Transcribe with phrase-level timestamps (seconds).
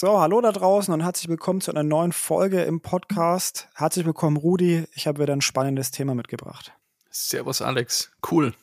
[0.00, 3.68] So, hallo da draußen und herzlich willkommen zu einer neuen Folge im Podcast.
[3.74, 4.86] Herzlich willkommen, Rudi.
[4.94, 6.72] Ich habe wieder ein spannendes Thema mitgebracht.
[7.10, 8.10] Servus, Alex.
[8.30, 8.54] Cool.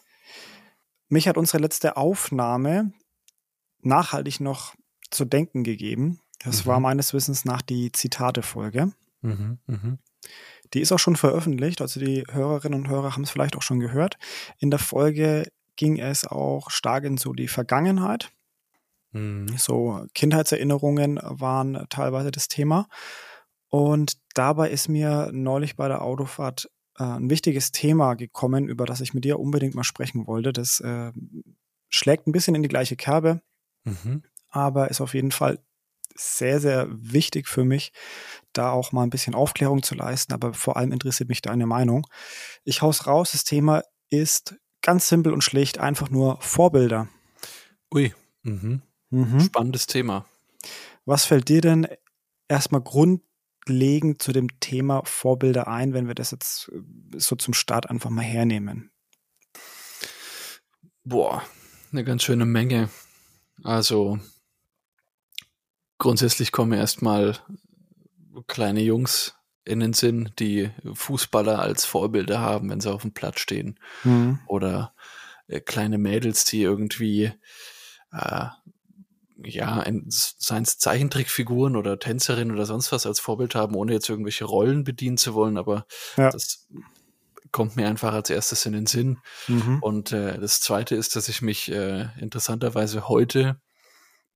[1.10, 2.92] Mich hat unsere letzte Aufnahme
[3.84, 4.74] nachhaltig noch
[5.12, 6.22] zu denken gegeben.
[6.44, 6.70] Das mhm.
[6.70, 8.94] war meines Wissens nach die Zitate-Folge.
[9.22, 9.98] Mhm, mh.
[10.74, 13.80] Die ist auch schon veröffentlicht, also die Hörerinnen und Hörer haben es vielleicht auch schon
[13.80, 14.18] gehört.
[14.58, 18.32] In der Folge ging es auch stark in so die Vergangenheit.
[19.18, 19.58] Mhm.
[19.58, 22.88] So Kindheitserinnerungen waren teilweise das Thema.
[23.70, 29.02] Und dabei ist mir neulich bei der Autofahrt äh, ein wichtiges Thema gekommen, über das
[29.02, 30.54] ich mit dir unbedingt mal sprechen wollte.
[30.54, 31.12] Das äh,
[31.90, 33.42] schlägt ein bisschen in die gleiche Kerbe,
[33.84, 34.24] mhm.
[34.50, 35.60] aber ist auf jeden Fall
[36.16, 37.92] sehr, sehr wichtig für mich,
[38.54, 42.08] da auch mal ein bisschen Aufklärung zu leisten, aber vor allem interessiert mich deine Meinung.
[42.64, 47.08] Ich haus raus, das Thema ist ganz simpel und schlicht einfach nur Vorbilder.
[47.94, 48.82] Ui, mhm.
[49.10, 49.40] Mhm.
[49.40, 50.26] Spannendes Thema.
[51.06, 51.88] Was fällt dir denn
[52.48, 57.90] erstmal grundlegend zu dem Thema Vorbilder ein, wenn wir das jetzt äh, so zum Start
[57.90, 58.92] einfach mal hernehmen?
[61.04, 61.44] Boah,
[61.92, 62.90] eine ganz schöne Menge.
[63.64, 64.20] Also
[65.98, 67.38] grundsätzlich kommen erstmal
[68.48, 73.40] kleine Jungs in den Sinn, die Fußballer als Vorbilder haben, wenn sie auf dem Platz
[73.40, 73.80] stehen.
[74.04, 74.40] Mhm.
[74.48, 74.94] Oder
[75.48, 77.32] äh, kleine Mädels, die irgendwie
[78.12, 78.48] äh,
[79.44, 84.46] ja, seien es Zeichentrickfiguren oder Tänzerin oder sonst was als Vorbild haben, ohne jetzt irgendwelche
[84.46, 85.86] Rollen bedienen zu wollen, aber
[86.16, 86.30] ja.
[86.30, 86.68] das
[87.52, 89.20] kommt mir einfach als erstes in den Sinn.
[89.48, 89.80] Mhm.
[89.82, 93.60] Und äh, das zweite ist, dass ich mich äh, interessanterweise heute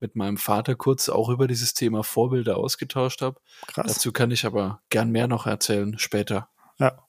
[0.00, 3.40] mit meinem Vater kurz auch über dieses Thema Vorbilder ausgetauscht habe.
[3.68, 3.86] Krass.
[3.86, 6.48] Dazu kann ich aber gern mehr noch erzählen später.
[6.78, 7.06] Ja.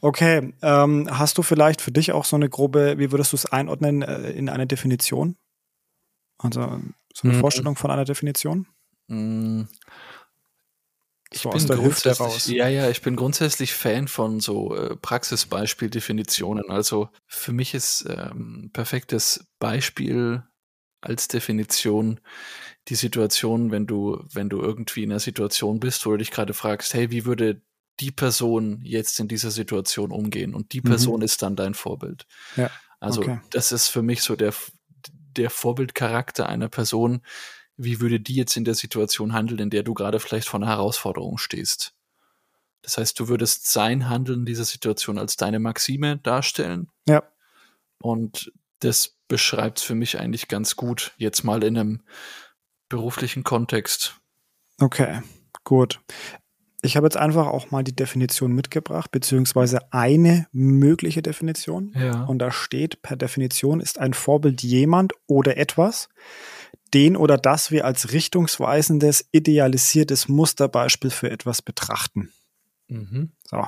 [0.00, 3.46] Okay, ähm, hast du vielleicht für dich auch so eine grobe, wie würdest du es
[3.46, 5.36] einordnen äh, in eine Definition?
[6.44, 6.80] Also
[7.14, 7.40] so eine mhm.
[7.40, 8.66] Vorstellung von einer Definition?
[9.08, 9.68] Mhm.
[11.32, 16.70] Ich so bin grundsätzlich, ja, ja, ich bin grundsätzlich Fan von so äh, Praxisbeispiel-Definitionen.
[16.70, 20.44] Also für mich ist ähm, perfektes Beispiel
[21.00, 22.20] als Definition
[22.88, 26.54] die Situation, wenn du, wenn du irgendwie in einer Situation bist, wo du dich gerade
[26.54, 27.62] fragst, hey, wie würde
[28.00, 30.54] die Person jetzt in dieser Situation umgehen?
[30.54, 30.90] Und die mhm.
[30.90, 31.24] Person mhm.
[31.24, 32.26] ist dann dein Vorbild.
[32.56, 32.70] Ja.
[33.00, 33.40] Also okay.
[33.50, 34.54] das ist für mich so der,
[35.34, 37.22] der Vorbildcharakter einer Person,
[37.76, 40.68] wie würde die jetzt in der Situation handeln, in der du gerade vielleicht vor einer
[40.68, 41.94] Herausforderung stehst.
[42.82, 46.90] Das heißt, du würdest sein Handeln in dieser Situation als deine Maxime darstellen.
[47.08, 47.22] Ja.
[47.98, 52.02] Und das beschreibt es für mich eigentlich ganz gut, jetzt mal in einem
[52.88, 54.20] beruflichen Kontext.
[54.78, 55.22] Okay,
[55.64, 56.00] gut.
[56.84, 61.92] Ich habe jetzt einfach auch mal die Definition mitgebracht, beziehungsweise eine mögliche Definition.
[61.98, 62.24] Ja.
[62.24, 66.10] Und da steht, per Definition ist ein Vorbild jemand oder etwas,
[66.92, 72.30] den oder das wir als richtungsweisendes, idealisiertes Musterbeispiel für etwas betrachten.
[72.88, 73.32] Mhm.
[73.44, 73.66] So,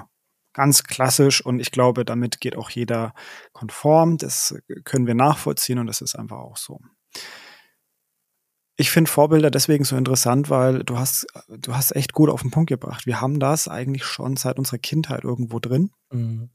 [0.53, 3.15] ganz klassisch und ich glaube, damit geht auch jeder
[3.53, 4.19] konform.
[4.19, 6.81] Das können wir nachvollziehen und das ist einfach auch so
[8.76, 12.50] ich finde Vorbilder deswegen so interessant, weil du hast, du hast echt gut auf den
[12.50, 13.06] Punkt gebracht.
[13.06, 15.91] Wir haben das eigentlich schon seit unserer Kindheit irgendwo drin.
[16.10, 16.50] Mhm.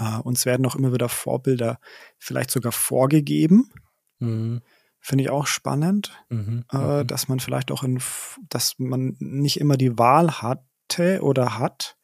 [0.00, 1.78] Uh, uns werden auch immer wieder Vorbilder
[2.18, 3.70] vielleicht sogar vorgegeben.
[4.18, 4.62] Mhm.
[5.00, 6.64] Finde ich auch spannend, mhm.
[6.72, 8.00] uh, dass man vielleicht auch in,
[8.48, 11.98] dass man nicht immer die Wahl hatte oder hat,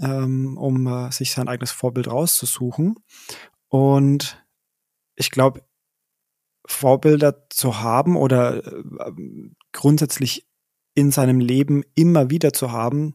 [0.00, 2.96] ähm, um uh, sich sein eigenes Vorbild rauszusuchen.
[3.68, 4.44] Und
[5.14, 5.62] ich glaube,
[6.66, 9.12] Vorbilder zu haben oder äh,
[9.72, 10.46] grundsätzlich
[10.94, 13.14] in seinem Leben immer wieder zu haben,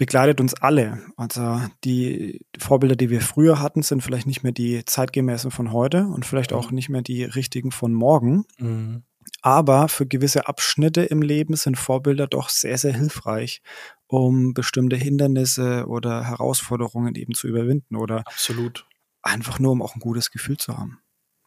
[0.00, 1.02] begleitet uns alle.
[1.16, 6.06] Also die Vorbilder, die wir früher hatten, sind vielleicht nicht mehr die zeitgemäßen von heute
[6.06, 8.44] und vielleicht auch nicht mehr die richtigen von morgen.
[8.58, 9.02] Mhm.
[9.42, 13.62] Aber für gewisse Abschnitte im Leben sind Vorbilder doch sehr, sehr hilfreich,
[14.06, 18.86] um bestimmte Hindernisse oder Herausforderungen eben zu überwinden oder Absolut.
[19.22, 20.98] einfach nur, um auch ein gutes Gefühl zu haben.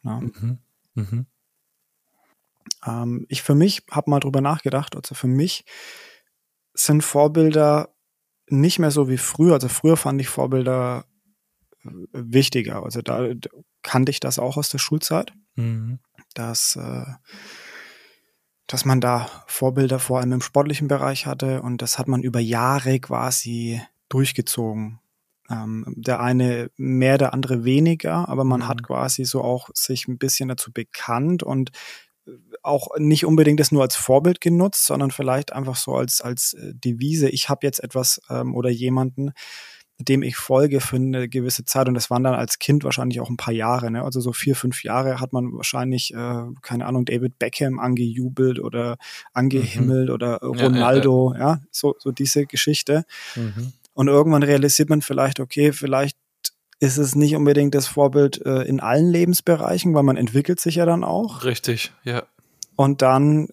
[0.04, 0.20] Ja.
[0.20, 0.58] Mhm.
[0.94, 1.26] Mhm.
[2.86, 4.96] Ähm, ich für mich habe mal drüber nachgedacht.
[4.96, 5.64] Also für mich
[6.74, 7.94] sind Vorbilder
[8.48, 9.54] nicht mehr so wie früher.
[9.54, 11.06] Also früher fand ich Vorbilder
[11.84, 12.82] äh, wichtiger.
[12.82, 13.28] Also da
[13.82, 15.98] kannte ich das auch aus der Schulzeit, mhm.
[16.34, 17.06] dass, äh,
[18.66, 22.40] dass man da Vorbilder vor allem im sportlichen Bereich hatte und das hat man über
[22.40, 25.00] Jahre quasi durchgezogen.
[25.50, 28.68] Ähm, der eine mehr, der andere weniger, aber man mhm.
[28.68, 31.70] hat quasi so auch sich ein bisschen dazu bekannt und
[32.26, 32.30] äh,
[32.62, 36.72] auch nicht unbedingt das nur als Vorbild genutzt, sondern vielleicht einfach so als, als äh,
[36.74, 39.32] Devise, ich habe jetzt etwas ähm, oder jemanden,
[39.98, 41.88] dem ich folge für eine gewisse Zeit.
[41.88, 43.90] Und das waren dann als Kind wahrscheinlich auch ein paar Jahre.
[43.90, 44.02] Ne?
[44.02, 48.96] Also so vier, fünf Jahre hat man wahrscheinlich, äh, keine Ahnung, David Beckham angejubelt oder
[49.32, 50.14] angehimmelt mhm.
[50.14, 53.04] oder Ronaldo, ja, ja, ja, so, so diese Geschichte.
[53.36, 53.72] Mhm.
[53.94, 56.18] Und irgendwann realisiert man vielleicht, okay, vielleicht
[56.80, 60.86] ist es nicht unbedingt das Vorbild äh, in allen Lebensbereichen, weil man entwickelt sich ja
[60.86, 61.44] dann auch.
[61.44, 62.24] Richtig, ja.
[62.76, 63.48] Und dann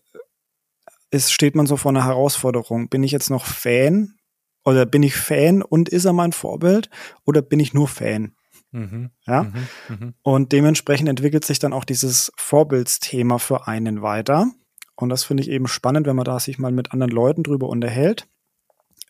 [1.11, 2.89] ist, steht man so vor einer Herausforderung.
[2.89, 4.15] Bin ich jetzt noch Fan
[4.63, 6.89] oder bin ich Fan und ist er mein Vorbild
[7.25, 8.33] oder bin ich nur Fan?
[8.71, 9.43] Mhm, ja.
[9.43, 10.13] Mhm, mh.
[10.23, 14.47] Und dementsprechend entwickelt sich dann auch dieses Vorbildsthema für einen weiter.
[14.95, 17.67] Und das finde ich eben spannend, wenn man da sich mal mit anderen Leuten drüber
[17.67, 18.27] unterhält.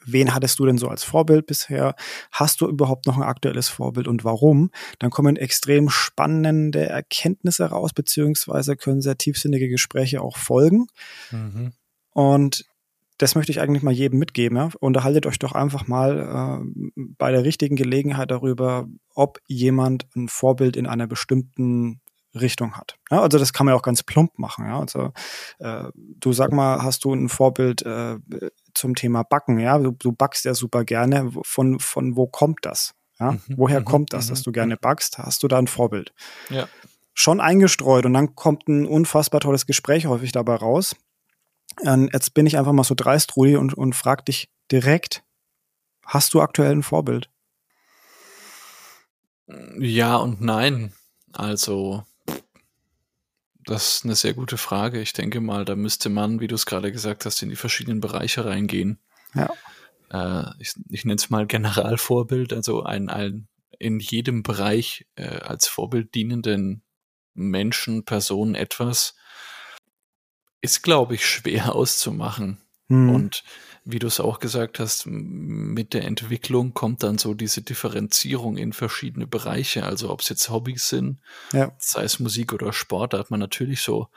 [0.05, 1.95] Wen hattest du denn so als Vorbild bisher?
[2.31, 4.71] Hast du überhaupt noch ein aktuelles Vorbild und warum?
[4.99, 10.87] Dann kommen extrem spannende Erkenntnisse raus, beziehungsweise können sehr tiefsinnige Gespräche auch folgen.
[11.31, 11.73] Mhm.
[12.11, 12.65] Und
[13.21, 14.57] das möchte ich eigentlich mal jedem mitgeben.
[14.57, 14.69] Ja?
[14.79, 20.75] Unterhaltet euch doch einfach mal äh, bei der richtigen Gelegenheit darüber, ob jemand ein Vorbild
[20.75, 22.00] in einer bestimmten
[22.33, 22.97] Richtung hat.
[23.09, 24.65] Ja, also das kann man ja auch ganz plump machen.
[24.65, 24.79] Ja?
[24.79, 25.11] Also
[25.59, 28.17] äh, du sag mal, hast du ein Vorbild äh,
[28.73, 29.59] zum Thema Backen?
[29.59, 31.31] Ja, du, du, backst ja super gerne.
[31.43, 32.93] Von von wo kommt das?
[33.19, 34.79] Ja, mhm, woher mhm, kommt das, dass mhm, du gerne mhm.
[34.81, 35.17] backst?
[35.17, 36.13] Hast du da ein Vorbild?
[36.49, 36.67] Ja.
[37.13, 40.95] Schon eingestreut und dann kommt ein unfassbar tolles Gespräch häufig dabei raus.
[41.81, 45.23] Und jetzt bin ich einfach mal so dreist, Rudi, und, und frag dich direkt,
[46.05, 47.29] hast du aktuell ein Vorbild?
[49.77, 50.93] Ja und nein.
[51.33, 52.03] Also,
[53.65, 55.01] das ist eine sehr gute Frage.
[55.01, 58.01] Ich denke mal, da müsste man, wie du es gerade gesagt hast, in die verschiedenen
[58.01, 58.99] Bereiche reingehen.
[59.33, 59.49] Ja.
[60.11, 63.47] Äh, ich, ich nenne es mal Generalvorbild, also ein, ein
[63.79, 66.83] in jedem Bereich äh, als Vorbild dienenden
[67.33, 69.15] Menschen, Personen etwas,
[70.61, 72.61] ist, glaube ich, schwer auszumachen.
[72.87, 73.09] Mhm.
[73.09, 73.43] Und
[73.83, 78.73] wie du es auch gesagt hast, mit der Entwicklung kommt dann so diese Differenzierung in
[78.73, 79.85] verschiedene Bereiche.
[79.85, 81.19] Also ob es jetzt Hobbys sind,
[81.51, 81.71] ja.
[81.79, 84.09] sei es Musik oder Sport, da hat man natürlich so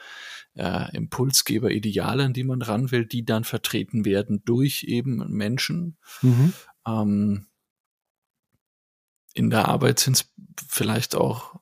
[0.54, 5.96] äh, Impulsgeber, Ideale, an die man ran will, die dann vertreten werden durch eben Menschen.
[6.20, 6.52] Mhm.
[6.86, 7.46] Ähm,
[9.32, 10.32] in der Arbeit sind es
[10.68, 11.58] vielleicht auch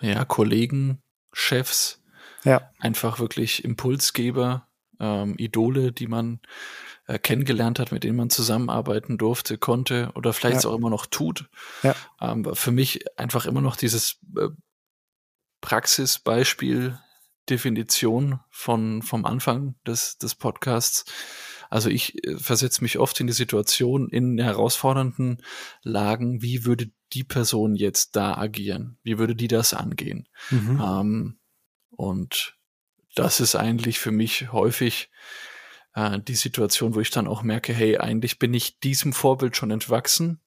[0.00, 1.02] ja, Kollegen,
[1.32, 2.02] Chefs,
[2.44, 2.70] ja.
[2.78, 6.40] einfach wirklich Impulsgeber, ähm, Idole, die man
[7.12, 10.70] äh, kennengelernt hat, mit denen man zusammenarbeiten durfte, konnte oder vielleicht ja.
[10.70, 11.50] auch immer noch tut.
[11.82, 11.94] Ja.
[12.20, 14.48] Ähm, für mich einfach immer noch dieses äh,
[15.60, 16.98] Praxisbeispiel,
[17.50, 21.04] Definition von, vom Anfang des, des Podcasts.
[21.68, 25.42] Also ich äh, versetze mich oft in die Situation, in herausfordernden
[25.82, 28.96] Lagen, wie würde die Person jetzt da agieren?
[29.02, 30.28] Wie würde die das angehen?
[30.48, 30.80] Mhm.
[30.82, 31.38] Ähm,
[31.90, 32.56] und
[33.14, 35.10] das ist eigentlich für mich häufig
[35.94, 39.70] äh, die Situation, wo ich dann auch merke, hey, eigentlich bin ich diesem Vorbild schon
[39.70, 40.40] entwachsen.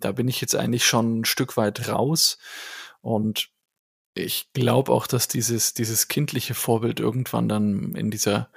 [0.00, 2.38] Da bin ich jetzt eigentlich schon ein Stück weit raus.
[3.00, 3.50] Und
[4.14, 8.50] ich glaube auch, dass dieses, dieses kindliche Vorbild irgendwann dann in dieser,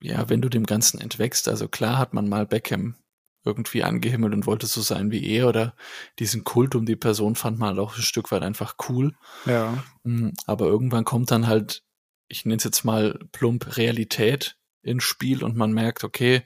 [0.00, 2.96] ja, wenn du dem Ganzen entwächst, also klar hat man mal Beckham
[3.44, 5.76] irgendwie angehimmelt und wollte so sein wie er oder
[6.18, 9.14] diesen Kult um die Person fand man halt auch ein Stück weit einfach cool.
[9.44, 9.84] Ja.
[10.02, 11.84] Mm, aber irgendwann kommt dann halt,
[12.28, 16.42] ich nenne es jetzt mal plump Realität ins Spiel und man merkt, okay,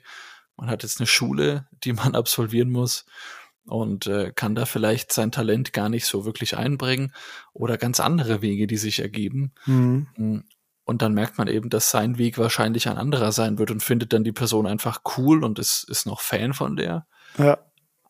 [0.57, 3.05] man hat jetzt eine Schule, die man absolvieren muss
[3.65, 7.13] und äh, kann da vielleicht sein Talent gar nicht so wirklich einbringen
[7.53, 9.53] oder ganz andere Wege, die sich ergeben.
[9.65, 10.07] Mhm.
[10.17, 10.39] Mm,
[10.85, 14.11] und dann merkt man eben, dass sein Weg wahrscheinlich ein anderer sein wird und findet
[14.11, 17.05] dann die Person einfach cool und ist, ist noch Fan von der.
[17.37, 17.59] Ja.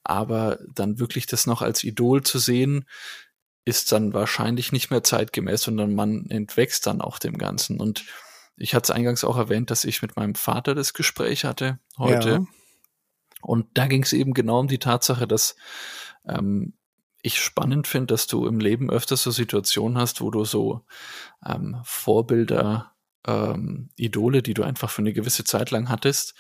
[0.06, 2.86] Aber dann wirklich das noch als Idol zu sehen,
[3.66, 7.82] ist dann wahrscheinlich nicht mehr zeitgemäß, sondern man entwächst dann auch dem Ganzen.
[7.82, 8.06] Und
[8.60, 12.30] ich hatte es eingangs auch erwähnt, dass ich mit meinem Vater das Gespräch hatte heute.
[12.30, 12.46] Ja.
[13.42, 15.56] Und da ging es eben genau um die Tatsache, dass
[16.28, 16.74] ähm,
[17.22, 20.86] ich spannend finde, dass du im Leben öfters so Situationen hast, wo du so
[21.46, 22.94] ähm, Vorbilder,
[23.26, 26.36] ähm, Idole, die du einfach für eine gewisse Zeit lang hattest,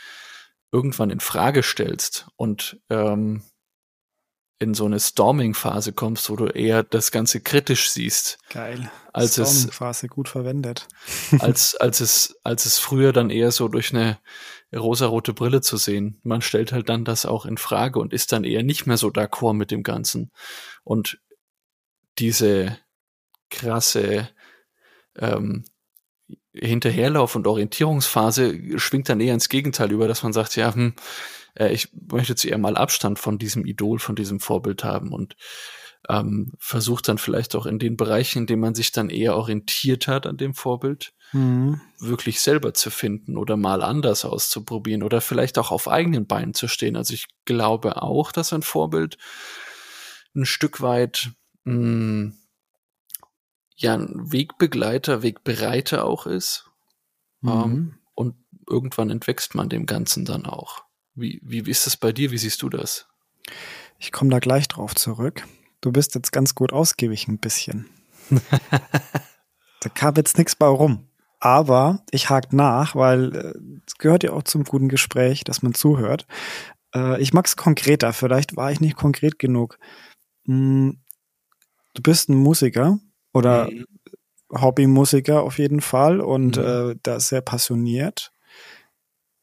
[0.71, 3.43] irgendwann in Frage stellst und ähm,
[4.59, 8.37] in so eine Storming-Phase kommst, wo du eher das Ganze kritisch siehst.
[8.49, 8.91] Geil.
[9.13, 10.87] Als Storming-Phase gut verwendet.
[11.39, 14.19] als, als es, als es früher dann eher so durch eine
[14.75, 16.19] rosarote Brille zu sehen.
[16.23, 19.07] Man stellt halt dann das auch in Frage und ist dann eher nicht mehr so
[19.07, 20.31] d'accord mit dem Ganzen.
[20.83, 21.19] Und
[22.19, 22.77] diese
[23.49, 24.29] krasse
[25.17, 25.63] ähm,
[26.53, 30.93] Hinterherlauf- und Orientierungsphase schwingt dann eher ins Gegenteil über, dass man sagt, ja, hm,
[31.59, 35.35] äh, ich möchte jetzt eher mal Abstand von diesem Idol, von diesem Vorbild haben und
[36.07, 40.07] ähm, versucht dann vielleicht auch in den Bereichen, in denen man sich dann eher orientiert
[40.07, 41.81] hat an dem Vorbild, mhm.
[41.99, 46.67] wirklich selber zu finden oder mal anders auszuprobieren oder vielleicht auch auf eigenen Beinen zu
[46.67, 46.95] stehen.
[46.95, 49.17] Also ich glaube auch, dass ein Vorbild
[50.35, 51.31] ein Stück weit
[51.65, 52.37] mh, hm,
[53.75, 56.69] ja ein Wegbegleiter, Wegbereiter auch ist.
[57.41, 57.49] Mhm.
[57.49, 58.35] Ähm, und
[58.67, 60.88] irgendwann entwächst man dem Ganzen dann auch.
[61.19, 62.31] Wie, wie, ist das bei dir?
[62.31, 63.07] Wie siehst du das?
[63.97, 65.45] Ich komme da gleich drauf zurück.
[65.81, 67.89] Du bist jetzt ganz gut ausgiebig ein bisschen.
[69.81, 71.07] da kam jetzt nichts bei rum.
[71.39, 73.53] Aber ich hake nach, weil äh,
[73.87, 76.27] es gehört ja auch zum guten Gespräch, dass man zuhört.
[76.93, 78.11] Äh, ich mag es konkreter.
[78.11, 79.79] Vielleicht war ich nicht konkret genug.
[80.45, 80.99] Hm,
[81.93, 82.99] du bist ein Musiker
[83.33, 83.85] oder mhm.
[84.51, 86.63] Hobbymusiker auf jeden Fall und mhm.
[86.63, 88.31] äh, da sehr passioniert.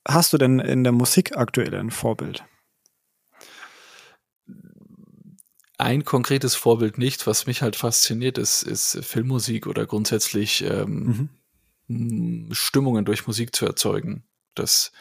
[0.08, 2.44] Hast du denn in der Musik aktuell ein Vorbild?
[5.78, 7.26] Ein konkretes Vorbild nicht.
[7.26, 11.28] Was mich halt fasziniert, ist, ist Filmmusik oder grundsätzlich ähm,
[11.88, 12.48] mhm.
[12.52, 14.24] Stimmungen durch Musik zu erzeugen.
[14.54, 14.92] Das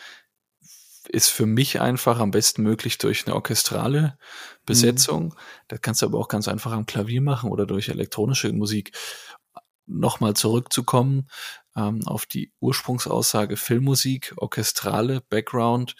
[1.08, 4.18] ist für mich einfach am besten möglich durch eine orchestrale
[4.66, 5.26] Besetzung.
[5.26, 5.34] Mhm.
[5.68, 8.92] Das kannst du aber auch ganz einfach am Klavier machen oder durch elektronische Musik
[9.86, 11.28] nochmal zurückzukommen
[11.76, 15.96] ähm, auf die Ursprungsaussage Filmmusik, orchestrale Background,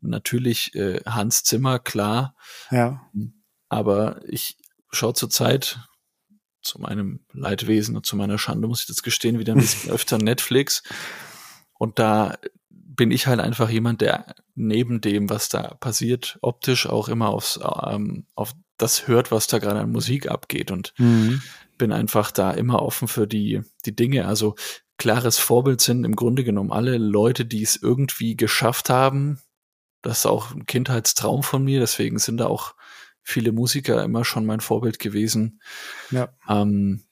[0.00, 2.36] natürlich äh, Hans Zimmer, klar.
[2.70, 3.10] Ja.
[3.68, 4.58] Aber ich
[4.90, 5.80] schaue zurzeit
[6.62, 10.18] zu meinem Leidwesen und zu meiner Schande, muss ich das gestehen, wieder ein bisschen öfter
[10.18, 10.82] Netflix.
[11.74, 12.38] Und da
[12.70, 17.58] bin ich halt einfach jemand, der neben dem, was da passiert, optisch auch immer aufs,
[17.86, 20.70] ähm, auf das hört, was da gerade an Musik abgeht.
[20.70, 21.42] Und mhm
[21.78, 24.26] bin einfach da immer offen für die, die Dinge.
[24.26, 24.54] Also
[24.98, 29.40] klares Vorbild sind im Grunde genommen alle Leute, die es irgendwie geschafft haben.
[30.02, 32.74] Das ist auch ein Kindheitstraum von mir, deswegen sind da auch
[33.22, 35.60] viele Musiker immer schon mein Vorbild gewesen.
[36.10, 36.28] Ja.
[36.48, 37.04] Ähm,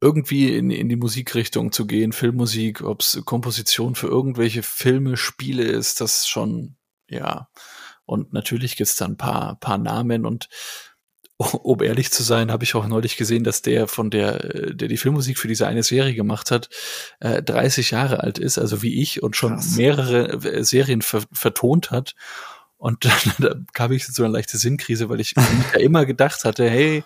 [0.00, 5.64] irgendwie in, in die Musikrichtung zu gehen, Filmmusik, ob es Komposition für irgendwelche Filme, Spiele
[5.64, 6.76] ist, das schon,
[7.08, 7.48] ja.
[8.06, 10.48] Und natürlich gibt's da ein paar, paar Namen und
[11.40, 14.96] um ehrlich zu sein, habe ich auch neulich gesehen, dass der von der, der die
[14.96, 16.68] Filmmusik für diese eine Serie gemacht hat,
[17.20, 19.76] äh, 30 Jahre alt ist, also wie ich, und schon Krass.
[19.76, 22.14] mehrere äh, Serien ver vertont hat.
[22.76, 25.34] Und dann, da kam ich so eine leichte Sinnkrise, weil ich
[25.78, 27.04] immer gedacht hatte, hey,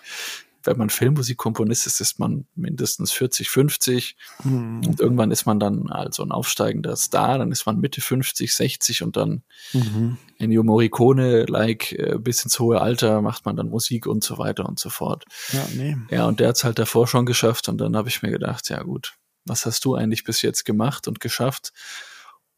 [0.65, 4.81] wenn man Filmmusikkomponist ist, ist man mindestens 40, 50 mhm.
[4.85, 9.03] und irgendwann ist man dann also ein aufsteigender Star, dann ist man Mitte 50, 60
[9.03, 9.43] und dann
[9.73, 10.17] mhm.
[10.37, 14.67] Ennio Morricone, like äh, bis ins hohe Alter macht man dann Musik und so weiter
[14.67, 15.23] und so fort.
[15.51, 15.97] Ja, nee.
[16.09, 18.69] ja und der hat es halt davor schon geschafft und dann habe ich mir gedacht,
[18.69, 19.13] ja gut,
[19.45, 21.71] was hast du eigentlich bis jetzt gemacht und geschafft?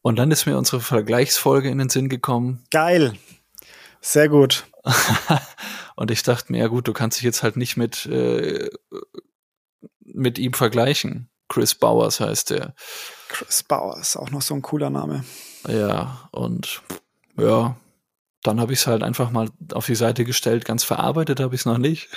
[0.02, 2.64] Und dann ist mir unsere Vergleichsfolge in den Sinn gekommen.
[2.72, 3.14] Geil.
[4.00, 4.66] Sehr gut.
[5.96, 8.70] Und ich dachte mir, ja gut, du kannst dich jetzt halt nicht mit, äh,
[10.00, 11.30] mit ihm vergleichen.
[11.50, 12.76] Chris Bowers heißt der.
[13.30, 15.24] Chris Bowers, auch noch so ein cooler Name.
[15.68, 16.82] Ja, und
[17.38, 17.78] ja,
[18.44, 20.66] dann habe ich es halt einfach mal auf die Seite gestellt.
[20.66, 22.10] Ganz verarbeitet habe ich es noch nicht.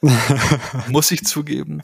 [0.88, 1.82] Muss ich zugeben.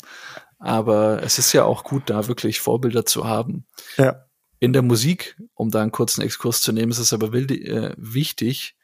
[0.59, 3.67] Aber es ist ja auch gut, da wirklich Vorbilder zu haben.
[3.97, 4.27] Ja.
[4.59, 7.95] In der Musik, um da einen kurzen Exkurs zu nehmen, ist es aber wild, äh,
[7.97, 8.77] wichtig,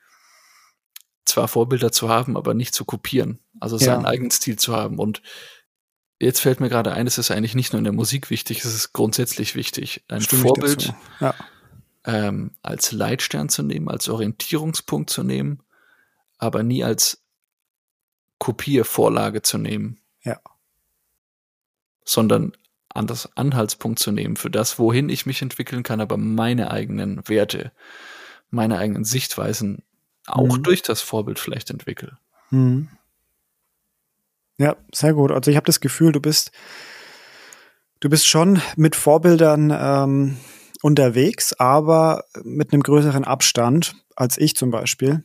[1.27, 3.41] zwar Vorbilder zu haben, aber nicht zu kopieren.
[3.61, 4.09] Also seinen ja.
[4.09, 4.99] eigenen Stil zu haben.
[4.99, 5.23] Und
[6.19, 8.75] jetzt fällt mir gerade ein, es ist eigentlich nicht nur in der Musik wichtig, es
[8.75, 11.35] ist grundsätzlich wichtig, ein Stimme Vorbild ja.
[12.05, 15.63] ähm, als Leitstern zu nehmen, als Orientierungspunkt zu nehmen,
[16.39, 17.23] aber nie als
[18.39, 20.01] Kopiervorlage zu nehmen.
[20.23, 20.41] Ja.
[22.05, 22.53] Sondern
[22.89, 27.73] anders Anhaltspunkt zu nehmen für das, wohin ich mich entwickeln kann, aber meine eigenen Werte,
[28.51, 29.83] meine eigenen Sichtweisen
[30.27, 30.63] auch mhm.
[30.63, 32.19] durch das Vorbild vielleicht entwickle.
[32.51, 32.89] Mhm.
[34.59, 35.33] Ja, sehr gut.
[35.33, 36.51] Also ich habe das Gefühl, du bist,
[38.01, 40.37] du bist schon mit Vorbildern ähm,
[40.83, 45.25] unterwegs, aber mit einem größeren Abstand als ich zum Beispiel.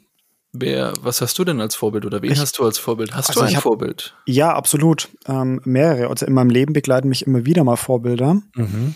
[0.53, 3.15] Wer, was hast du denn als Vorbild oder wen ich, hast du als Vorbild?
[3.15, 4.15] Hast also du ein hab, Vorbild?
[4.25, 5.07] Ja, absolut.
[5.25, 6.09] Ähm, mehrere.
[6.09, 8.41] Also in meinem Leben begleiten mich immer wieder mal Vorbilder.
[8.55, 8.95] Mhm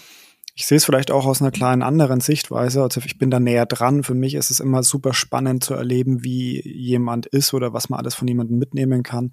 [0.57, 2.81] ich sehe es vielleicht auch aus einer kleinen anderen Sichtweise.
[2.81, 4.03] Also ich bin da näher dran.
[4.03, 7.99] Für mich ist es immer super spannend zu erleben, wie jemand ist oder was man
[7.99, 9.31] alles von jemandem mitnehmen kann.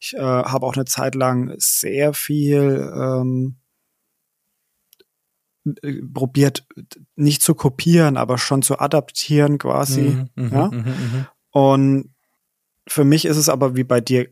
[0.00, 3.56] Ich äh, habe auch eine Zeit lang sehr viel ähm,
[5.82, 6.64] äh, probiert,
[7.16, 10.02] nicht zu kopieren, aber schon zu adaptieren quasi.
[10.02, 10.68] Mhm, mhm ja?
[10.68, 12.14] Mhm, mh, Und
[12.86, 14.28] für mich ist es aber wie bei dir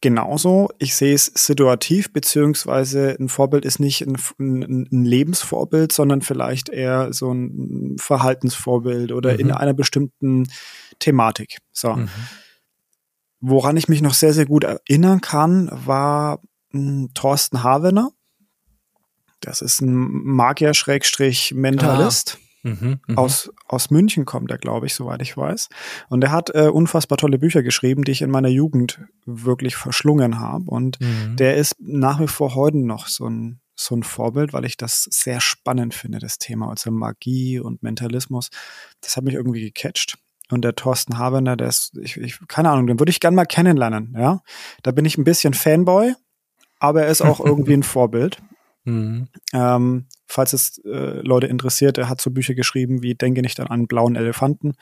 [0.00, 0.70] genauso.
[0.78, 6.68] Ich sehe es situativ, beziehungsweise ein Vorbild ist nicht ein, ein, ein, Lebensvorbild, sondern vielleicht
[6.68, 9.40] eher so ein Verhaltensvorbild oder mhm.
[9.40, 10.48] in einer bestimmten
[10.98, 11.58] Thematik.
[11.72, 11.94] So.
[11.94, 12.08] Mhm.
[13.40, 16.40] Woran ich mich noch sehr, sehr gut erinnern kann, war
[16.70, 18.10] hm, Thorsten Havener.
[19.40, 22.38] Das ist ein Magier-Mentalist.
[22.38, 22.49] Ah.
[22.62, 23.16] Mhm, mh.
[23.16, 25.68] aus, aus München kommt er, glaube ich, soweit ich weiß.
[26.08, 30.38] Und er hat äh, unfassbar tolle Bücher geschrieben, die ich in meiner Jugend wirklich verschlungen
[30.38, 30.64] habe.
[30.70, 31.36] Und mhm.
[31.36, 35.04] der ist nach wie vor heute noch so ein, so ein Vorbild, weil ich das
[35.10, 36.68] sehr spannend finde, das Thema.
[36.68, 38.50] Also Magie und Mentalismus.
[39.00, 40.18] Das hat mich irgendwie gecatcht.
[40.50, 43.46] Und der Thorsten Habener, der ist, ich, ich, keine Ahnung, den würde ich gern mal
[43.46, 44.40] kennenlernen, ja.
[44.82, 46.14] Da bin ich ein bisschen Fanboy,
[46.80, 48.42] aber er ist auch irgendwie ein Vorbild.
[48.84, 49.28] Mhm.
[49.52, 53.68] Ähm, falls es äh, Leute interessiert, er hat so Bücher geschrieben wie Denke nicht an
[53.68, 54.74] einen blauen Elefanten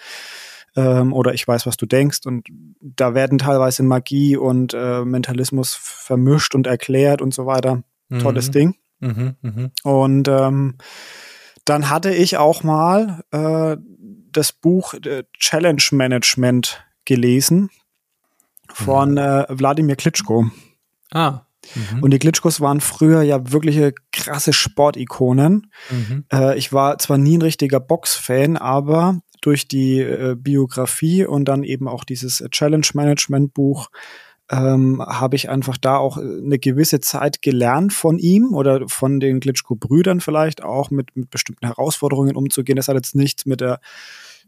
[0.76, 2.20] ähm, oder Ich weiß, was du denkst.
[2.24, 2.48] Und
[2.80, 7.82] da werden teilweise Magie und äh, Mentalismus vermischt und erklärt und so weiter.
[8.08, 8.18] Mhm.
[8.20, 8.76] Tolles Ding.
[9.00, 9.70] Mhm, mh.
[9.84, 10.76] Und ähm,
[11.64, 13.76] dann hatte ich auch mal äh,
[14.32, 17.70] das Buch äh, Challenge Management gelesen
[18.72, 19.18] von mhm.
[19.18, 20.50] äh, Wladimir Klitschko.
[21.12, 21.42] Ah.
[21.74, 22.02] Mhm.
[22.02, 25.70] Und die Klitschkos waren früher ja wirkliche krasse Sportikonen.
[25.90, 26.24] Mhm.
[26.32, 31.62] Äh, ich war zwar nie ein richtiger Boxfan, aber durch die äh, Biografie und dann
[31.62, 33.90] eben auch dieses Challenge Management Buch
[34.50, 39.40] ähm, habe ich einfach da auch eine gewisse Zeit gelernt von ihm oder von den
[39.40, 42.76] Klitschko-Brüdern vielleicht auch mit, mit bestimmten Herausforderungen umzugehen.
[42.76, 43.80] Das hat jetzt nichts mit der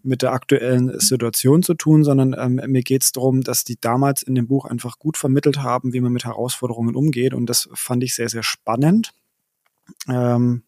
[0.03, 4.23] mit der aktuellen Situation zu tun, sondern ähm, mir geht es darum, dass die damals
[4.23, 7.35] in dem Buch einfach gut vermittelt haben, wie man mit Herausforderungen umgeht.
[7.35, 9.13] Und das fand ich sehr, sehr spannend.
[10.09, 10.63] Ähm,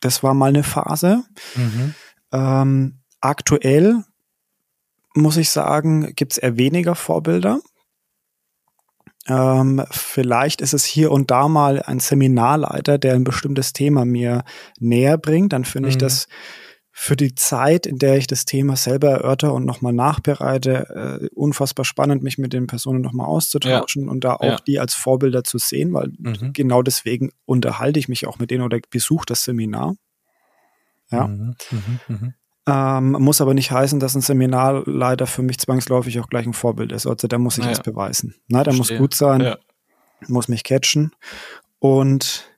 [0.00, 1.24] das war mal eine Phase.
[1.54, 1.94] Mhm.
[2.32, 4.04] Ähm, aktuell
[5.14, 7.60] muss ich sagen, gibt es eher weniger Vorbilder.
[9.26, 14.44] Ähm, vielleicht ist es hier und da mal ein Seminarleiter, der ein bestimmtes Thema mir
[14.78, 15.52] näher bringt.
[15.52, 15.90] Dann finde mhm.
[15.90, 16.26] ich das
[16.96, 21.84] für die Zeit, in der ich das Thema selber erörter und nochmal nachbereite, äh, unfassbar
[21.84, 24.10] spannend, mich mit den Personen nochmal auszutauschen ja.
[24.12, 24.56] und da auch ja.
[24.64, 26.52] die als Vorbilder zu sehen, weil mhm.
[26.52, 29.96] genau deswegen unterhalte ich mich auch mit denen oder besuche das Seminar.
[31.10, 31.26] Ja.
[31.26, 31.56] Mhm.
[31.72, 32.00] Mhm.
[32.06, 32.34] mhm.
[32.66, 36.92] Ähm, muss aber nicht heißen, dass ein Seminarleiter für mich zwangsläufig auch gleich ein Vorbild
[36.92, 37.06] ist.
[37.08, 38.36] Also da muss ich es beweisen.
[38.46, 38.98] Na, der Verstehe.
[38.98, 39.56] muss gut sein,
[40.28, 41.10] muss mich catchen.
[41.80, 42.48] Und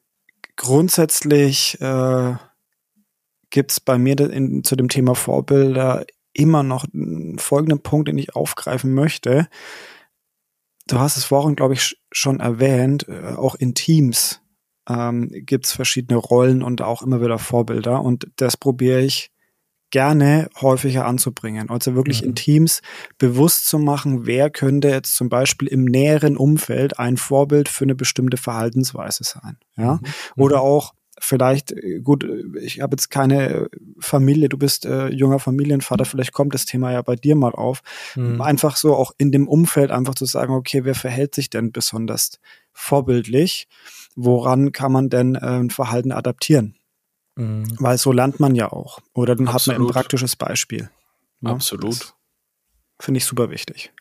[0.56, 2.34] grundsätzlich äh,
[3.50, 8.18] gibt es bei mir in, zu dem Thema Vorbilder immer noch einen folgenden Punkt, den
[8.18, 9.48] ich aufgreifen möchte.
[10.86, 14.40] Du hast es vorhin, glaube ich, schon erwähnt, äh, auch in Teams
[14.88, 18.02] ähm, gibt es verschiedene Rollen und auch immer wieder Vorbilder.
[18.02, 19.30] Und das probiere ich
[19.90, 21.70] gerne häufiger anzubringen.
[21.70, 22.28] Also wirklich mhm.
[22.28, 22.82] in Teams
[23.18, 27.94] bewusst zu machen, wer könnte jetzt zum Beispiel im näheren Umfeld ein Vorbild für eine
[27.94, 29.58] bestimmte Verhaltensweise sein.
[29.76, 29.94] Ja?
[29.94, 30.00] Mhm.
[30.36, 35.38] Oder auch vielleicht, äh, gut, äh, ich habe jetzt keine Familie, du bist äh, junger
[35.38, 36.08] Familienvater, mhm.
[36.08, 37.82] vielleicht kommt das Thema ja bei dir mal auf.
[38.14, 38.40] Mhm.
[38.40, 42.38] Einfach so auch in dem Umfeld einfach zu sagen, okay, wer verhält sich denn besonders
[42.72, 43.68] vorbildlich?
[44.14, 46.76] Woran kann man denn äh, ein Verhalten adaptieren?
[47.36, 47.76] Mhm.
[47.78, 49.00] Weil so lernt man ja auch.
[49.14, 49.74] Oder dann Absolut.
[49.74, 50.90] hat man ein praktisches Beispiel.
[51.40, 51.50] Ja?
[51.50, 52.14] Absolut.
[52.98, 53.92] Finde ich super wichtig.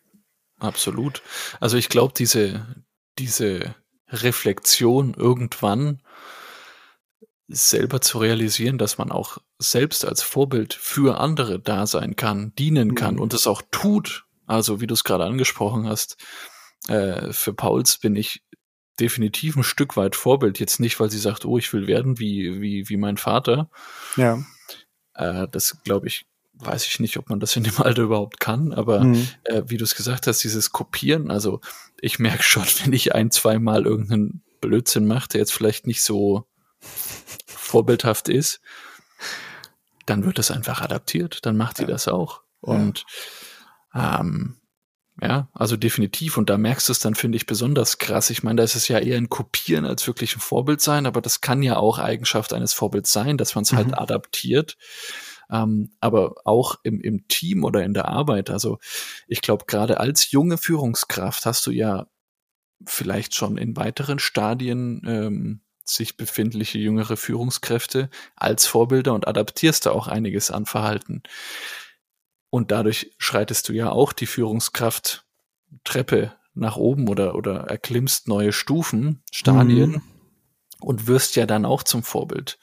[0.57, 1.21] Absolut.
[1.59, 2.65] Also ich glaube, diese,
[3.19, 3.75] diese
[4.07, 6.01] Reflexion irgendwann
[7.47, 12.95] selber zu realisieren, dass man auch selbst als Vorbild für andere da sein kann, dienen
[12.95, 13.21] kann mhm.
[13.21, 14.25] und es auch tut.
[14.47, 16.17] Also wie du es gerade angesprochen hast,
[16.87, 18.43] äh, für Pauls bin ich
[18.99, 20.59] definitiv ein Stück weit Vorbild.
[20.59, 23.69] Jetzt nicht, weil sie sagt, oh, ich will werden wie, wie, wie mein Vater.
[24.15, 24.43] Ja.
[25.13, 28.73] Äh, das glaube ich, weiß ich nicht, ob man das in dem Alter überhaupt kann,
[28.73, 29.27] aber mhm.
[29.43, 31.61] äh, wie du es gesagt hast, dieses Kopieren, also
[31.99, 36.03] ich merke schon, wenn ich ein, zwei Mal irgendeinen Blödsinn mache, der jetzt vielleicht nicht
[36.03, 36.47] so
[37.75, 38.61] vorbildhaft ist,
[40.05, 41.89] dann wird das einfach adaptiert, dann macht sie ja.
[41.89, 42.41] das auch.
[42.61, 43.03] Und
[43.93, 44.21] ja.
[44.21, 44.55] ähm,
[45.21, 46.37] ja, also definitiv.
[46.37, 48.29] Und da merkst du es dann, finde ich, besonders krass.
[48.29, 51.19] Ich meine, da ist es ja eher ein Kopieren als wirklich ein Vorbild sein, aber
[51.19, 53.91] das kann ja auch Eigenschaft eines Vorbilds sein, dass man es halt mhm.
[53.91, 54.77] halt adaptiert.
[55.51, 58.49] Ähm, aber auch im, im Team oder in der Arbeit.
[58.49, 58.79] Also
[59.27, 62.07] ich glaube, gerade als junge Führungskraft hast du ja
[62.85, 69.91] vielleicht schon in weiteren Stadien ähm, sich befindliche jüngere Führungskräfte als Vorbilder und adaptierst da
[69.91, 71.23] auch einiges an Verhalten.
[72.49, 75.25] Und dadurch schreitest du ja auch die Führungskraft
[75.83, 80.01] Treppe nach oben oder, oder erklimmst neue Stufen, Stadien mhm.
[80.79, 82.57] und wirst ja dann auch zum Vorbild.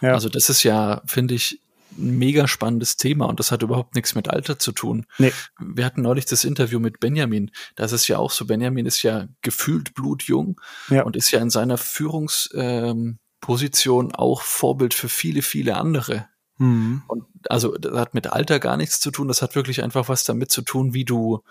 [0.00, 0.14] Ja.
[0.14, 1.60] Also das ist ja, finde ich,
[1.98, 5.04] ein mega spannendes Thema und das hat überhaupt nichts mit Alter zu tun.
[5.18, 5.32] Nee.
[5.58, 7.50] Wir hatten neulich das Interview mit Benjamin.
[7.76, 8.46] Das ist ja auch so.
[8.46, 11.02] Benjamin ist ja gefühlt blutjung ja.
[11.02, 16.28] und ist ja in seiner Führungsposition ähm, auch Vorbild für viele, viele andere.
[16.58, 17.02] Mhm.
[17.08, 19.28] Und also das hat mit Alter gar nichts zu tun.
[19.28, 21.42] Das hat wirklich einfach was damit zu tun, wie du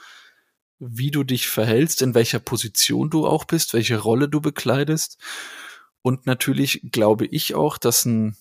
[0.83, 5.19] wie du dich verhältst, in welcher Position du auch bist, welche Rolle du bekleidest.
[6.01, 8.35] Und natürlich glaube ich auch, dass ein,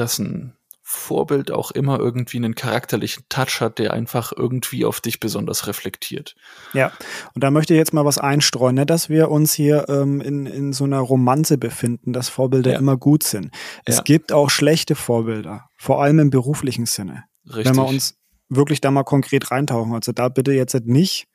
[0.00, 5.20] dass ein Vorbild auch immer irgendwie einen charakterlichen Touch hat, der einfach irgendwie auf dich
[5.20, 6.34] besonders reflektiert.
[6.72, 6.90] Ja,
[7.32, 8.86] und da möchte ich jetzt mal was einstreuen, ne?
[8.86, 12.78] dass wir uns hier ähm, in, in so einer Romanze befinden, dass Vorbilder ja.
[12.78, 13.52] immer gut sind.
[13.84, 14.02] Es ja.
[14.02, 17.22] gibt auch schlechte Vorbilder, vor allem im beruflichen Sinne.
[17.46, 17.66] Richtig.
[17.66, 18.16] Wenn wir uns
[18.48, 19.94] wirklich da mal konkret reintauchen.
[19.94, 21.28] Also da bitte jetzt nicht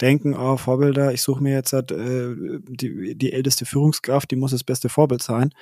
[0.00, 2.34] denken, oh, Vorbilder, ich suche mir jetzt halt, äh,
[2.68, 5.52] die, die älteste Führungskraft, die muss das beste Vorbild sein.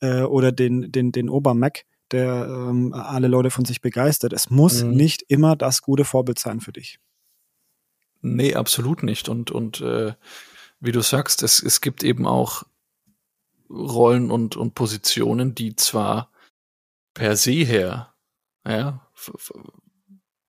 [0.00, 4.32] Äh, oder den, den, den Obermac der ähm, alle Leute von sich begeistert.
[4.32, 4.92] Es muss mhm.
[4.92, 7.00] nicht immer das gute Vorbild sein für dich.
[8.20, 9.28] Nee, absolut nicht.
[9.28, 10.14] Und, und äh,
[10.80, 12.64] wie du sagst, es, es gibt eben auch
[13.68, 16.30] Rollen und, und Positionen, die zwar
[17.14, 18.14] per se her,
[18.66, 19.08] ja,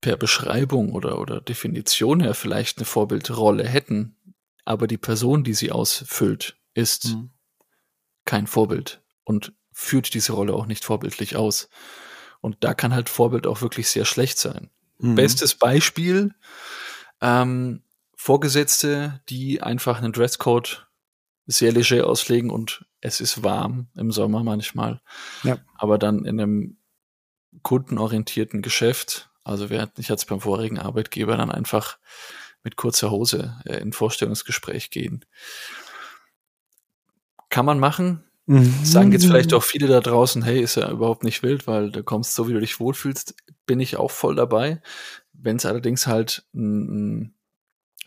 [0.08, 4.16] per Beschreibung oder, oder Definition her vielleicht eine Vorbildrolle hätten,
[4.64, 7.32] aber die Person, die sie ausfüllt, ist mhm.
[8.24, 9.02] kein Vorbild.
[9.26, 11.68] Und führt diese Rolle auch nicht vorbildlich aus.
[12.40, 14.70] Und da kann halt Vorbild auch wirklich sehr schlecht sein.
[15.00, 15.16] Mhm.
[15.16, 16.34] Bestes Beispiel,
[17.20, 17.84] ähm,
[18.16, 20.88] Vorgesetzte, die einfach einen Dresscode
[21.48, 25.02] sehr leger auslegen und es ist warm im Sommer manchmal.
[25.44, 25.58] Ja.
[25.76, 26.78] Aber dann in einem
[27.62, 31.98] kundenorientierten Geschäft, also während ich jetzt beim vorigen Arbeitgeber dann einfach
[32.64, 35.26] mit kurzer Hose äh, in Vorstellungsgespräch gehen.
[37.50, 38.74] Kann man machen, Mhm.
[38.84, 42.02] Sagen jetzt vielleicht auch viele da draußen, hey, ist ja überhaupt nicht wild, weil da
[42.02, 44.82] kommst so, wie du dich wohlfühlst, bin ich auch voll dabei.
[45.34, 47.36] Wenn es allerdings halt ein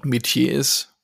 [0.03, 0.97] Metier ist,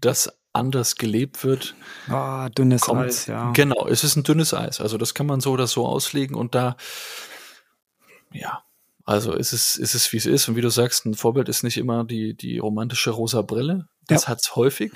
[0.00, 1.74] das anders gelebt wird.
[2.08, 3.52] Ah, dünnes kommt, Eis, ja.
[3.52, 4.80] Genau, es ist ein dünnes Eis.
[4.80, 6.76] Also das kann man so oder so auslegen und da,
[8.32, 8.63] ja,
[9.04, 10.48] also ist es, ist es wie es ist.
[10.48, 13.88] Und wie du sagst, ein Vorbild ist nicht immer die, die romantische rosa Brille.
[14.06, 14.28] Das ja.
[14.28, 14.92] hat's häufig.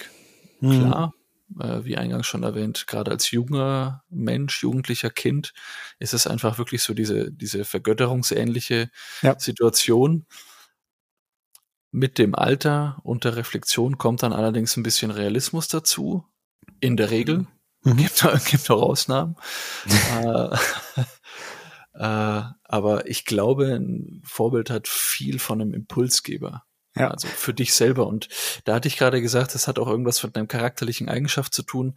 [0.61, 0.81] Mhm.
[0.81, 1.15] Klar,
[1.61, 5.53] äh, wie eingangs schon erwähnt, gerade als junger Mensch, jugendlicher Kind,
[5.99, 8.91] ist es einfach wirklich so diese, diese vergötterungsähnliche
[9.23, 9.39] ja.
[9.39, 10.27] Situation.
[11.91, 16.25] Mit dem Alter und der Reflexion kommt dann allerdings ein bisschen Realismus dazu.
[16.81, 17.47] In der Regel.
[17.83, 17.97] Mhm.
[17.97, 19.37] Gibt, gibt auch Ausnahmen.
[20.23, 20.49] äh,
[21.95, 22.05] äh,
[22.79, 26.63] aber ich glaube, ein Vorbild hat viel von einem Impulsgeber.
[26.97, 27.11] Ja.
[27.11, 28.07] Also für dich selber.
[28.07, 28.29] Und
[28.65, 31.97] da hatte ich gerade gesagt, das hat auch irgendwas mit deinem charakterlichen Eigenschaft zu tun.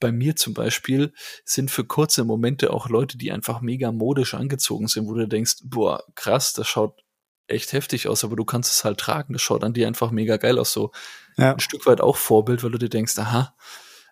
[0.00, 1.12] Bei mir zum Beispiel
[1.44, 5.58] sind für kurze Momente auch Leute, die einfach mega modisch angezogen sind, wo du denkst,
[5.64, 7.04] boah, krass, das schaut
[7.46, 9.32] echt heftig aus, aber du kannst es halt tragen.
[9.32, 10.72] Das schaut an dir einfach mega geil aus.
[10.72, 10.92] So
[11.36, 11.52] ja.
[11.52, 13.54] ein Stück weit auch Vorbild, weil du dir denkst, aha,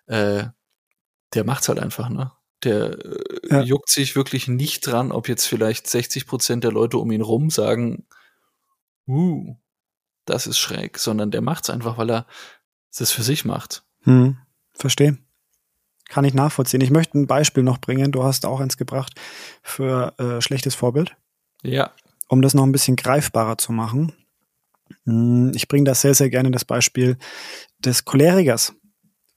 [0.07, 0.45] äh,
[1.33, 2.31] der macht's halt einfach, ne?
[2.63, 3.61] Der äh, ja.
[3.61, 7.49] juckt sich wirklich nicht dran, ob jetzt vielleicht 60 Prozent der Leute um ihn rum
[7.49, 8.05] sagen,
[9.07, 9.55] uh,
[10.25, 12.27] das ist schräg, sondern der macht es einfach, weil er
[12.95, 13.83] es für sich macht.
[14.01, 14.37] Hm,
[14.73, 15.17] verstehe.
[16.09, 16.81] Kann ich nachvollziehen.
[16.81, 18.11] Ich möchte ein Beispiel noch bringen.
[18.11, 19.13] Du hast auch eins gebracht
[19.63, 21.15] für äh, schlechtes Vorbild.
[21.63, 21.91] Ja.
[22.27, 24.11] Um das noch ein bisschen greifbarer zu machen.
[25.05, 27.17] Hm, ich bringe das sehr, sehr gerne das Beispiel
[27.79, 28.73] des Cholerikers.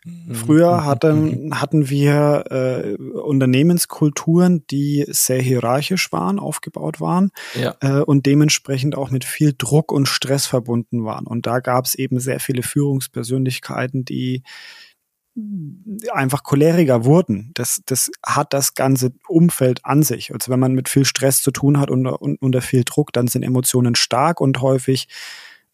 [0.04, 0.34] Mhm.
[0.34, 0.84] Früher mhm.
[0.84, 7.74] hatten, hatten wir äh, Unternehmenskulturen, die sehr hierarchisch waren, aufgebaut waren ja.
[7.80, 11.26] äh, und dementsprechend auch mit viel Druck und Stress verbunden waren.
[11.26, 14.42] Und da gab es eben sehr viele Führungspersönlichkeiten, die
[16.12, 17.50] einfach choleriger wurden.
[17.54, 20.32] Das, das hat das ganze Umfeld an sich.
[20.32, 23.26] Also wenn man mit viel Stress zu tun hat und, und unter viel Druck, dann
[23.26, 25.08] sind Emotionen stark und häufig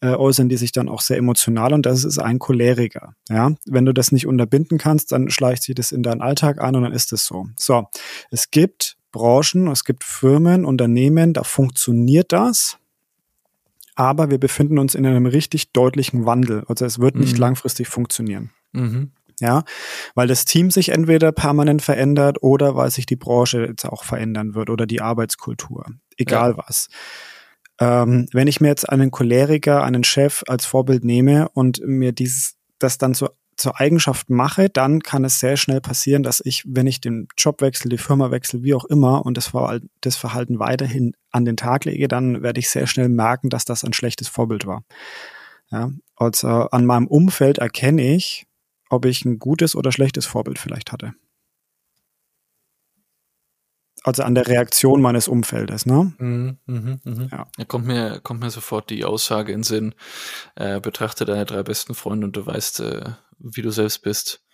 [0.01, 3.15] äh, äußern die sich dann auch sehr emotional und das ist ein Choleriker.
[3.29, 6.77] Ja, wenn du das nicht unterbinden kannst, dann schleicht sich das in deinen Alltag an
[6.77, 7.47] und dann ist es so.
[7.57, 7.87] So,
[8.31, 12.79] es gibt Branchen, es gibt Firmen, Unternehmen, da funktioniert das.
[13.97, 16.65] Aber wir befinden uns in einem richtig deutlichen Wandel.
[16.69, 17.41] Also es wird nicht mhm.
[17.41, 18.51] langfristig funktionieren.
[18.73, 19.11] Mhm.
[19.41, 19.65] Ja,
[20.15, 24.55] weil das Team sich entweder permanent verändert oder weil sich die Branche jetzt auch verändern
[24.55, 25.87] wird oder die Arbeitskultur.
[26.19, 26.65] Egal ja.
[26.67, 26.89] was.
[27.81, 32.57] Ähm, wenn ich mir jetzt einen Choleriker, einen Chef als Vorbild nehme und mir dieses,
[32.79, 36.87] das dann so zur Eigenschaft mache, dann kann es sehr schnell passieren, dass ich, wenn
[36.87, 40.59] ich den Job wechsle, die Firma wechsle, wie auch immer, und das, Verhalten, das Verhalten
[40.59, 44.29] weiterhin an den Tag lege, dann werde ich sehr schnell merken, dass das ein schlechtes
[44.29, 44.85] Vorbild war.
[45.71, 48.47] Ja, also an meinem Umfeld erkenne ich,
[48.89, 51.15] ob ich ein gutes oder schlechtes Vorbild vielleicht hatte
[54.03, 56.13] also an der Reaktion meines Umfeldes, ne?
[56.19, 57.29] Mhm, mh, mh.
[57.31, 57.47] Ja.
[57.59, 57.65] ja.
[57.65, 59.95] kommt mir kommt mir sofort die Aussage in Sinn:
[60.57, 63.05] äh, Betrachte deine drei besten Freunde und du weißt, äh,
[63.39, 64.45] wie du selbst bist.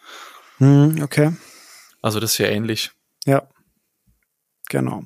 [0.58, 1.32] Mhm, okay.
[2.02, 2.90] Also das ist ja ähnlich.
[3.24, 3.48] Ja,
[4.68, 5.04] genau.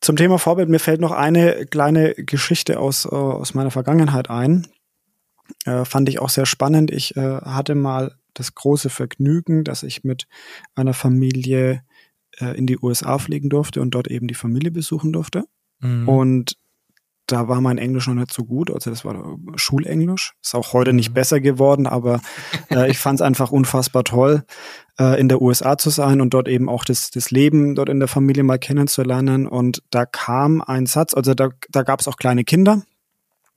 [0.00, 4.66] Zum Thema Vorbild mir fällt noch eine kleine Geschichte aus aus meiner Vergangenheit ein.
[5.64, 6.90] Äh, fand ich auch sehr spannend.
[6.90, 10.26] Ich äh, hatte mal das große Vergnügen, dass ich mit
[10.74, 11.82] einer Familie
[12.40, 15.44] äh, in die USA fliegen durfte und dort eben die Familie besuchen durfte.
[15.80, 16.08] Mhm.
[16.08, 16.56] Und
[17.26, 18.70] da war mein Englisch noch nicht so gut.
[18.70, 20.34] Also das war Schulenglisch.
[20.42, 21.14] Ist auch heute nicht mhm.
[21.14, 22.20] besser geworden, aber
[22.70, 24.44] äh, ich fand es einfach unfassbar toll,
[24.98, 28.00] äh, in der USA zu sein und dort eben auch das, das Leben dort in
[28.00, 29.46] der Familie mal kennenzulernen.
[29.46, 32.82] Und da kam ein Satz, also da, da gab es auch kleine Kinder.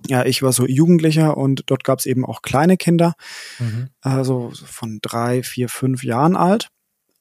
[0.08, 3.14] Ja, ich war so Jugendlicher und dort gab es eben auch kleine Kinder,
[3.58, 3.88] mhm.
[4.02, 6.70] also von drei, vier, fünf Jahren alt.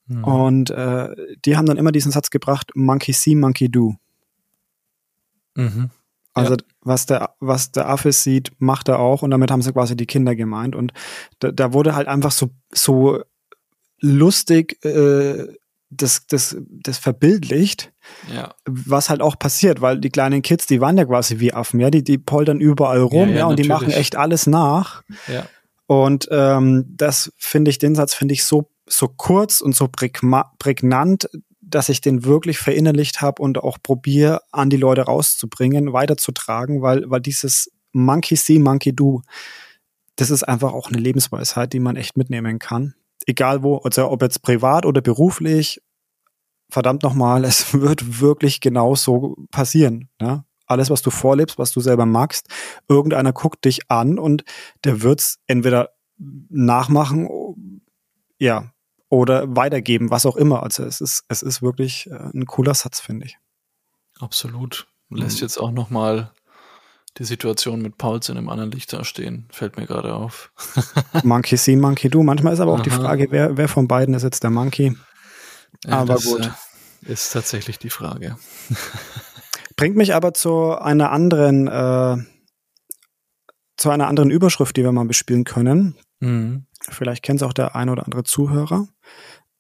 [0.06, 0.24] Mhm.
[0.24, 1.08] Und äh,
[1.44, 3.94] die haben dann immer diesen Satz gebracht, Monkey see, Monkey do.
[5.54, 5.90] Mhm.
[6.34, 6.60] Also ja.
[6.80, 10.06] was der was der Affe sieht, macht er auch und damit haben sie quasi die
[10.06, 10.92] Kinder gemeint und
[11.40, 13.22] da, da wurde halt einfach so so
[14.00, 15.46] lustig äh,
[15.94, 17.92] das, das, das verbildlicht,
[18.34, 18.54] ja.
[18.64, 21.90] was halt auch passiert, weil die kleinen Kids, die waren ja quasi wie Affen, ja,
[21.90, 25.02] die, die poltern überall rum, ja, ja, und die machen echt alles nach.
[25.28, 25.46] Ja.
[25.86, 31.28] Und ähm, das finde ich, den Satz finde ich so, so kurz und so prägnant,
[31.60, 37.08] dass ich den wirklich verinnerlicht habe und auch probiere, an die Leute rauszubringen, weiterzutragen, weil,
[37.08, 39.22] weil dieses Monkey see, Monkey do,
[40.16, 42.94] das ist einfach auch eine Lebensweisheit, die man echt mitnehmen kann.
[43.26, 45.80] Egal wo, also ob jetzt privat oder beruflich,
[46.70, 50.08] verdammt nochmal, es wird wirklich genau so passieren.
[50.20, 50.44] Ne?
[50.66, 52.48] Alles, was du vorlebst, was du selber magst,
[52.88, 54.44] irgendeiner guckt dich an und
[54.84, 57.26] der wird's entweder nachmachen,
[58.42, 58.72] ja,
[59.08, 60.64] oder weitergeben, was auch immer.
[60.64, 63.38] Also es ist, es ist wirklich äh, ein cooler Satz, finde ich.
[64.18, 64.88] Absolut.
[65.10, 65.42] Lässt mhm.
[65.42, 66.32] jetzt auch nochmal
[67.18, 69.46] die Situation mit Pauls in einem anderen Licht da stehen.
[69.52, 70.50] Fällt mir gerade auf.
[71.22, 72.24] monkey see, Monkey do.
[72.24, 72.82] Manchmal ist aber auch Aha.
[72.82, 74.96] die Frage, wer, wer von beiden ist jetzt der Monkey.
[75.84, 76.50] Ja, aber gut.
[77.06, 78.36] Äh, ist tatsächlich die Frage.
[79.76, 82.16] Bringt mich aber zu einer anderen, äh,
[83.76, 85.96] zu einer anderen Überschrift, die wir mal bespielen können.
[86.18, 86.66] Mhm.
[86.88, 88.88] Vielleicht kennt es auch der ein oder andere Zuhörer.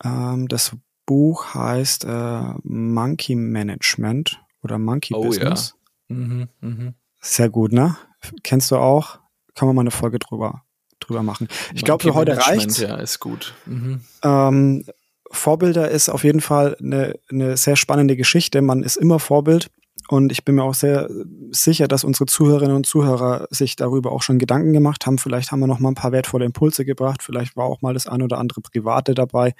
[0.04, 5.74] Ähm, das Buch heißt äh, Monkey Management oder Monkey oh, Business.
[6.08, 6.16] Ja.
[6.16, 6.94] Mhm, mh.
[7.20, 7.96] Sehr gut, ne?
[8.42, 9.18] Kennst du auch?
[9.54, 10.64] Kann man mal eine Folge drüber,
[11.00, 11.48] drüber machen.
[11.74, 12.78] Ich glaube, für heute reicht.
[12.78, 13.54] Ja, ist gut.
[13.66, 14.00] Mhm.
[14.22, 14.84] Ähm,
[15.30, 18.62] Vorbilder ist auf jeden Fall eine, eine sehr spannende Geschichte.
[18.62, 19.70] Man ist immer Vorbild.
[20.08, 21.08] Und ich bin mir auch sehr
[21.50, 25.18] sicher, dass unsere Zuhörerinnen und Zuhörer sich darüber auch schon Gedanken gemacht haben.
[25.18, 27.22] Vielleicht haben wir noch mal ein paar wertvolle Impulse gebracht.
[27.22, 29.54] Vielleicht war auch mal das ein oder andere Private dabei,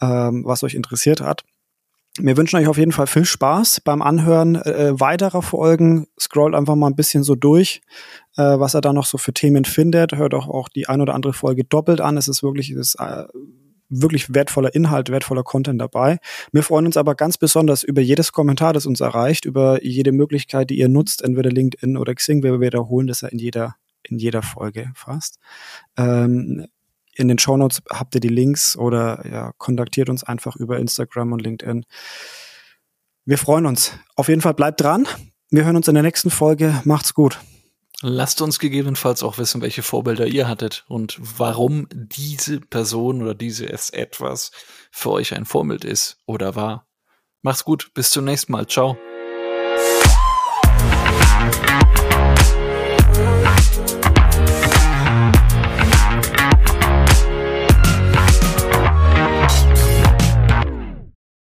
[0.00, 1.44] ähm, was euch interessiert hat.
[2.18, 6.06] Wir wünschen euch auf jeden Fall viel Spaß beim Anhören äh, weiterer Folgen.
[6.18, 7.82] Scrollt einfach mal ein bisschen so durch,
[8.36, 10.12] äh, was er da noch so für Themen findet.
[10.12, 12.16] Hört auch, auch die ein oder andere Folge doppelt an.
[12.16, 13.24] Es ist wirklich, ist, äh,
[13.88, 16.18] wirklich wertvoller Inhalt, wertvoller Content dabei.
[16.52, 20.70] Wir freuen uns aber ganz besonders über jedes Kommentar, das uns erreicht, über jede Möglichkeit,
[20.70, 22.42] die ihr nutzt, entweder LinkedIn oder Xing.
[22.42, 25.38] Wir wiederholen das ja in jeder, in jeder Folge fast.
[25.96, 26.66] Ähm,
[27.14, 31.42] in den Shownotes habt ihr die Links oder ja, kontaktiert uns einfach über Instagram und
[31.42, 31.84] LinkedIn.
[33.24, 33.92] Wir freuen uns.
[34.14, 35.06] Auf jeden Fall bleibt dran.
[35.50, 36.80] Wir hören uns in der nächsten Folge.
[36.84, 37.38] Macht's gut.
[38.02, 43.90] Lasst uns gegebenenfalls auch wissen, welche Vorbilder ihr hattet und warum diese Person oder dieses
[43.90, 44.50] etwas
[44.90, 46.86] für euch ein Vorbild ist oder war.
[47.40, 48.66] Macht's gut, bis zum nächsten Mal.
[48.66, 48.98] Ciao.